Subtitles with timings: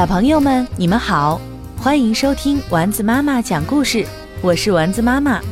[0.00, 1.38] 小朋友们，你们好，
[1.76, 4.02] 欢迎收听丸子妈妈讲故事，
[4.40, 5.42] 我是丸子妈妈。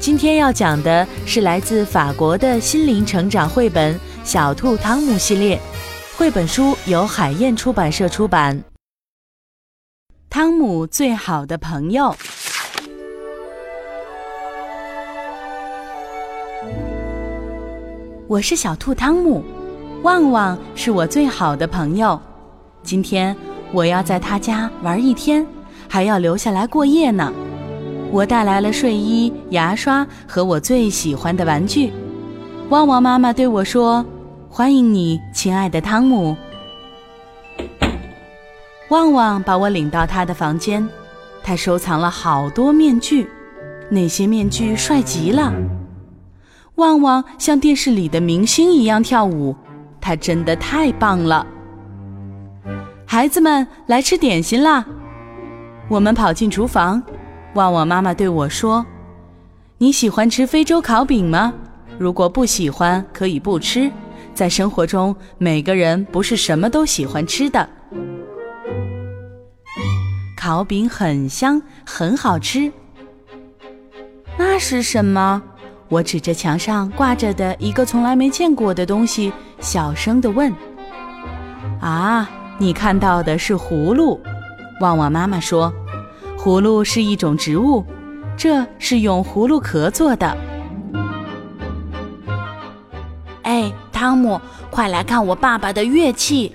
[0.00, 3.94] 今天要讲的是来自法国的心灵成长绘本
[4.24, 5.60] 《小兔汤姆》系列，
[6.16, 8.58] 绘本书由海燕出版社出版。
[10.30, 12.16] 汤姆最好的朋友，
[18.26, 19.44] 我是小兔汤姆，
[20.02, 22.18] 旺旺是我最好的朋友。
[22.82, 23.36] 今天。
[23.72, 25.46] 我要在他家玩一天，
[25.88, 27.32] 还要留下来过夜呢。
[28.10, 31.90] 我带来了睡衣、牙刷和我最喜欢的玩具。
[32.68, 34.04] 旺旺妈妈对我说
[34.50, 36.36] ：“欢迎你，亲爱的汤姆。”
[38.90, 40.86] 旺旺把我领到他的房间，
[41.42, 43.26] 他收藏了好多面具，
[43.88, 45.50] 那些面具帅极了。
[46.74, 49.56] 旺旺像电视里的明星一样跳舞，
[49.98, 51.46] 他真的太棒了。
[53.12, 54.82] 孩子们来吃点心啦！
[55.90, 57.02] 我们跑进厨房，
[57.52, 58.86] 旺旺妈妈对我说
[59.76, 61.52] ：“你喜欢吃非洲烤饼吗？
[61.98, 63.92] 如果不喜欢，可以不吃。
[64.32, 67.68] 在生活中，每个人不是什么都喜欢吃的。
[70.34, 72.72] 烤饼很香，很好吃。
[74.38, 75.42] 那是什么？
[75.90, 80.50] 我指着墙上挂着的一个从来没见过的东西，小声地问：
[81.78, 82.26] 啊！”
[82.62, 84.20] 你看到的是葫芦，
[84.80, 85.72] 旺旺妈妈说，
[86.38, 87.84] 葫芦是一种植物，
[88.36, 90.36] 这是用葫芦壳做的。
[93.42, 94.40] 哎，汤姆，
[94.70, 96.54] 快来看我爸爸的乐器！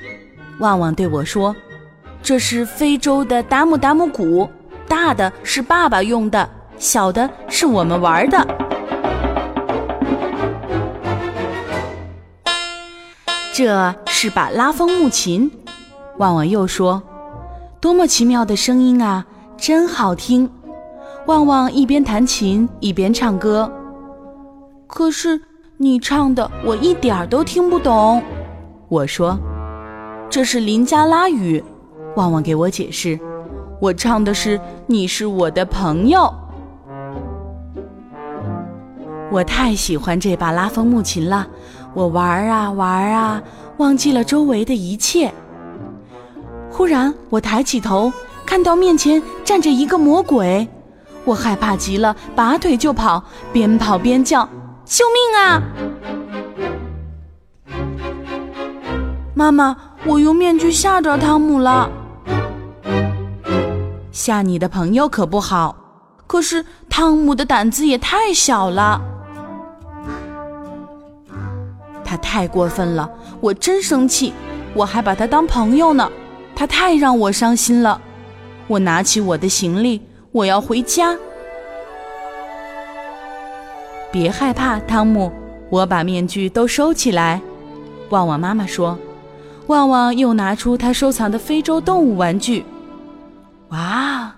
[0.60, 1.54] 旺旺对我说
[2.24, 4.50] ：“这是非洲的达姆达姆鼓，
[4.88, 8.48] 大的是爸爸用的，小的是我们玩的。”
[13.52, 15.52] 这是把拉风木琴。
[16.18, 17.02] 旺旺又说
[17.80, 20.50] ：“多么奇妙的声音啊，真好听！”
[21.28, 23.72] 旺旺一边弹琴一边唱歌。
[24.88, 25.40] 可是
[25.78, 28.24] 你唱的我一点儿都听不懂。
[28.88, 29.38] 我说
[30.30, 31.64] ：“这是林加拉语。”
[32.16, 33.20] 旺旺给我解释
[33.80, 36.34] ：“我唱的是你是我的朋友。”
[39.30, 41.46] 我太喜欢这把拉风木琴了，
[41.94, 43.44] 我玩啊玩啊，
[43.78, 45.32] 忘记了周围的一切。
[46.78, 48.14] 忽然，我抬起头，
[48.46, 50.68] 看到面前站着一个魔鬼，
[51.26, 54.48] 我害怕极了，拔腿就跑，边跑边叫
[54.86, 55.64] ：“救命啊！”
[59.34, 61.90] 妈妈，我用面具吓着汤姆了。
[64.12, 65.76] 吓你的朋友可不好，
[66.28, 69.02] 可是汤姆的胆子也太小了，
[72.06, 73.10] 他太过分了，
[73.42, 74.32] 我真生气，
[74.76, 76.08] 我还把他当朋友呢。
[76.60, 78.02] 他太让我伤心了，
[78.66, 80.02] 我拿起我的行李，
[80.32, 81.16] 我要回家。
[84.12, 85.32] 别害怕，汤姆，
[85.70, 87.40] 我把面具都收起来。
[88.10, 88.98] 旺旺妈妈说。
[89.68, 92.66] 旺旺又拿出他收藏的非洲动物玩具。
[93.70, 94.34] 哇，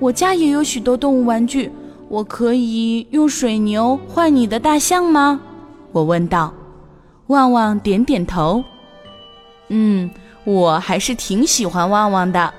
[0.00, 1.70] 我家也有许多动物玩具，
[2.08, 5.40] 我可以用水牛换你的大象吗？
[5.92, 6.52] 我问道。
[7.28, 8.64] 旺旺点点头。
[9.68, 10.10] 嗯。
[10.44, 12.52] 我还是挺喜欢旺旺的。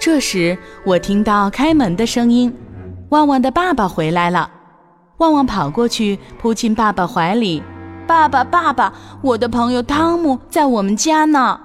[0.00, 2.54] 这时，我听到开门的声音，
[3.08, 4.50] 旺旺的爸爸回来了。
[5.18, 7.62] 旺旺跑过去，扑进爸爸怀里。
[8.06, 8.92] 爸爸，爸爸，
[9.22, 11.58] 我的朋友汤姆在我们家呢。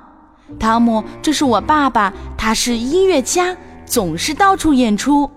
[0.58, 5.30] 汤姆，这是我爸爸，他是音乐家，总是到处演出。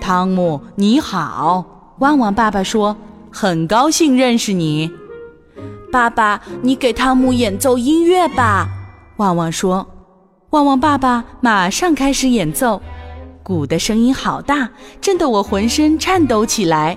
[0.00, 2.94] 汤姆，你好，旺旺爸爸说，
[3.30, 4.90] 很高兴认识你。
[5.92, 8.66] 爸爸，你给汤姆演奏音乐吧。
[9.18, 9.86] 旺旺说
[10.48, 12.80] ：“旺旺爸爸马上开始演奏，
[13.42, 14.70] 鼓的声音好大，
[15.02, 16.96] 震得我浑身颤抖起来。”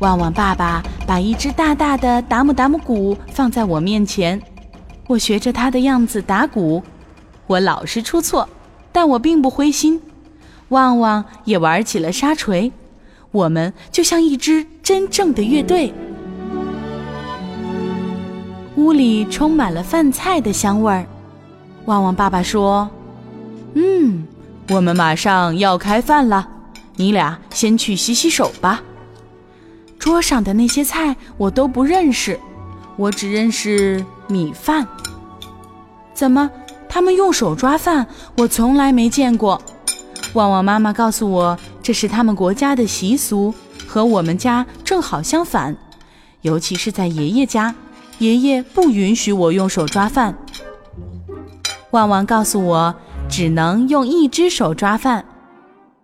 [0.00, 4.40] 旺旺爸爸把一只大大的达姆达姆鼓放在我面前，
[5.06, 6.82] 我学着他的样子打鼓，
[7.46, 8.48] 我老是出错，
[8.90, 10.00] 但我并不灰心。
[10.70, 12.72] 旺旺也玩起了沙锤。
[13.30, 15.92] 我们就像一支真正的乐队。
[18.76, 21.04] 屋里充满了饭菜的香味儿。
[21.86, 22.88] 旺旺爸爸说
[23.74, 24.26] ：“嗯，
[24.68, 26.48] 我们马上要开饭了，
[26.96, 28.82] 你俩先去洗洗手吧。”
[29.98, 32.38] 桌上的那些菜我都不认识，
[32.96, 34.86] 我只认识米饭。
[36.14, 36.48] 怎么，
[36.88, 38.06] 他们用手抓饭？
[38.36, 39.60] 我从来没见过。
[40.34, 41.58] 旺旺妈妈告诉我。
[41.88, 43.54] 这是他们国家的习俗，
[43.86, 45.74] 和我们家正好相反。
[46.42, 47.74] 尤其是在爷爷家，
[48.18, 50.36] 爷爷不允许我用手抓饭。
[51.92, 52.94] 旺旺告诉我，
[53.26, 55.24] 只能用一只手抓饭。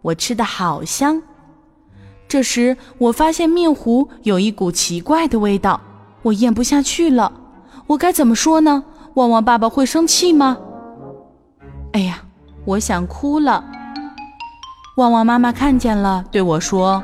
[0.00, 1.20] 我吃的好香。
[2.26, 5.78] 这时，我发现面糊有一股奇怪的味道，
[6.22, 7.30] 我咽不下去了。
[7.88, 8.82] 我该怎么说呢？
[9.16, 10.56] 旺旺爸爸会生气吗？
[11.92, 12.22] 哎呀，
[12.64, 13.62] 我想哭了。
[14.96, 17.02] 旺旺妈妈看见了，对我说：“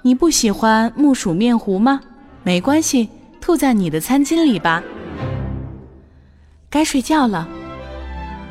[0.00, 2.00] 你不喜欢木薯面糊吗？
[2.42, 4.82] 没关系，吐在你的餐巾里吧。”
[6.70, 7.46] 该睡觉了。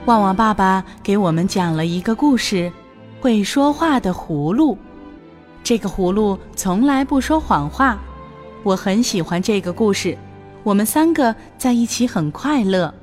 [0.06, 2.72] 旺旺爸爸给我们讲了一个故事：
[3.20, 4.78] 会说话的葫芦。
[5.64, 7.98] 这个葫芦从来不说谎话。
[8.62, 10.16] 我很喜欢这个故事。
[10.62, 12.94] 我们三个在一起很快乐。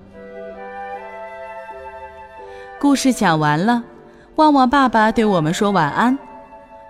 [2.78, 3.82] 故事讲完了，
[4.38, 6.16] 旺旺爸爸对我们说晚安。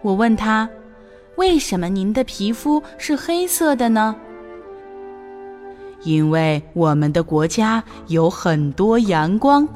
[0.02, 0.68] 我问他
[1.36, 4.14] ：“为什么您的皮肤是黑色的呢？”
[6.04, 9.66] 因为我们的国家有很多阳光。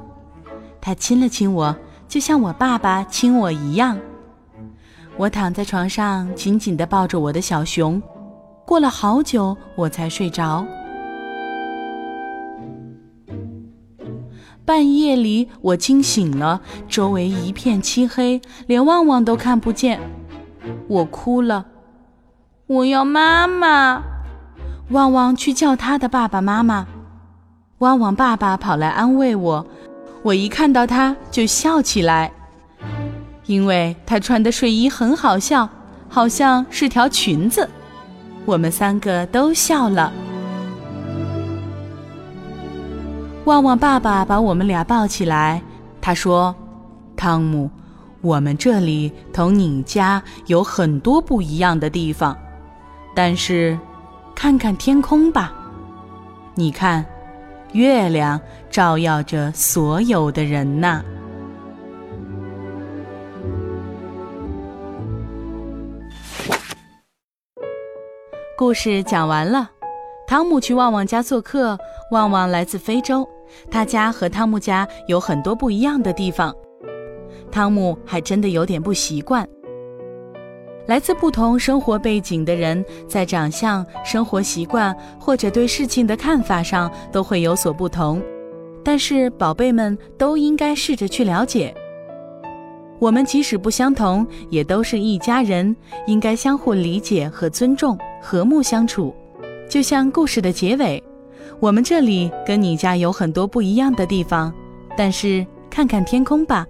[0.82, 1.74] 他亲了亲我，
[2.06, 3.98] 就像我爸爸亲我一样。
[5.16, 8.00] 我躺在床上，紧紧地抱着我的小熊。
[8.66, 10.62] 过了好久，我才睡着。
[14.64, 20.00] 半夜里，我惊醒了，周围一片漆黑，连旺旺都看不见。
[20.88, 21.66] 我哭了，
[22.66, 24.02] 我要妈妈。
[24.90, 26.86] 旺旺去叫他的爸爸妈妈。
[27.78, 29.66] 旺旺爸爸跑来安慰我，
[30.22, 32.32] 我一看到他就笑起来，
[33.46, 35.68] 因为他穿的睡衣很好笑，
[36.08, 37.68] 好像是条裙子。
[38.44, 40.12] 我们三个都笑了。
[43.44, 45.60] 旺旺爸爸把我们俩抱起来，
[46.00, 46.54] 他说
[47.16, 47.68] ：“汤姆，
[48.20, 52.38] 我们这里同你家有很多不一样的地方，
[53.16, 53.76] 但是，
[54.32, 55.52] 看看天空吧，
[56.54, 57.04] 你看，
[57.72, 58.40] 月亮
[58.70, 61.02] 照耀着所有的人呐。”
[68.56, 69.68] 故事讲完了，
[70.28, 71.76] 汤姆去旺旺家做客。
[72.12, 73.26] 旺旺来自非洲，
[73.70, 76.54] 他家和汤姆家有很多不一样的地方。
[77.50, 79.48] 汤姆还真的有点不习惯。
[80.86, 88.22] 来自不同生活背景的人，在长相、生活习惯或者对事情的看法上都会有所不同。
[88.84, 91.74] 但是，宝贝们都应该试着去了解，
[92.98, 95.74] 我们即使不相同，也都是一家人，
[96.06, 99.14] 应该相互理解和尊重，和睦相处。
[99.66, 101.02] 就像故事的结尾。
[101.62, 104.52] 我们这里跟你家有很多不一样的地方，
[104.96, 106.66] 但是看看天空吧，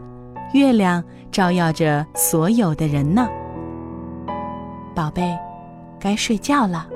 [0.52, 3.26] 月亮照耀着所有的人呢。
[4.94, 5.34] 宝贝，
[5.98, 6.86] 该睡觉了。